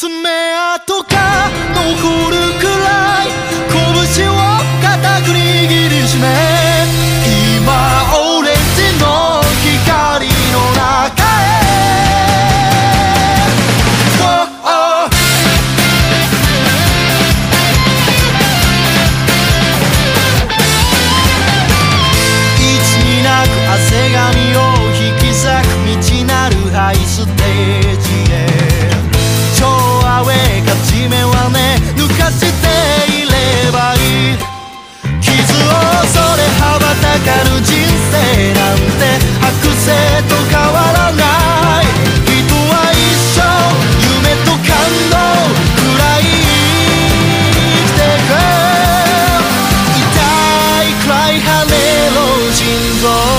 [0.00, 3.09] 爪痕が残るくらい
[32.30, 32.54] して
[33.10, 33.34] いれ
[33.72, 33.98] ばい
[34.34, 34.38] い
[35.20, 37.74] 傷を恐れ羽ばたかぬ人
[38.10, 38.14] 生
[38.54, 39.02] なんて
[39.40, 39.90] 白星
[40.28, 41.22] と変わらな
[41.82, 41.84] い。
[42.24, 42.30] 人
[42.70, 42.98] は一
[43.34, 43.38] 生
[44.06, 44.70] 夢と感
[45.10, 45.14] 動
[45.76, 48.30] くらい生きてく。
[49.96, 50.08] 痛
[50.84, 51.72] いくらい跳ね
[52.14, 52.18] ろ
[52.52, 52.58] 心
[53.02, 53.29] 臓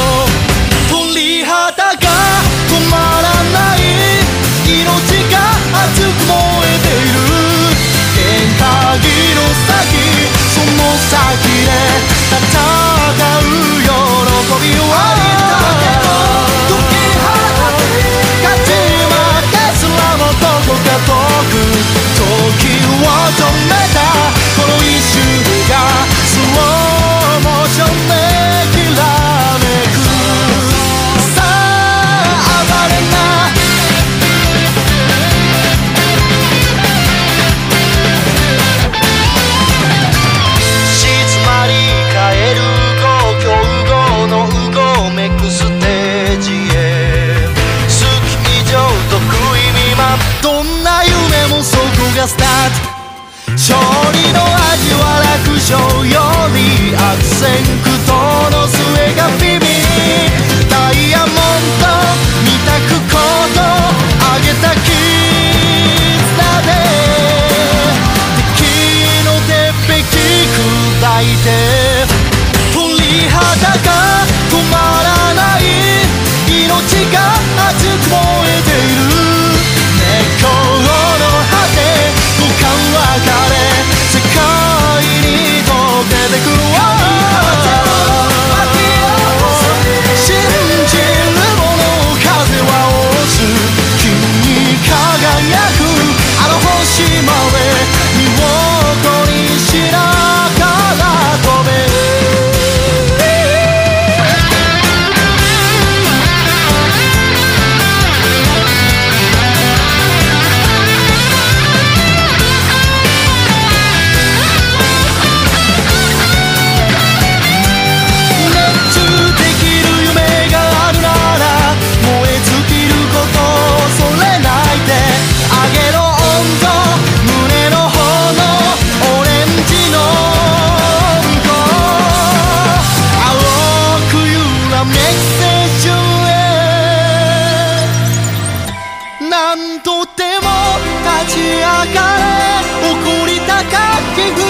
[53.56, 53.78] 勝
[54.12, 56.20] 利の味は楽勝よ
[56.56, 56.60] り
[56.96, 57.48] 悪戦
[57.84, 58.12] 苦闘
[58.52, 59.61] の末がフィ
[83.20, 83.41] か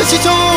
[0.02, 0.51] Push it on.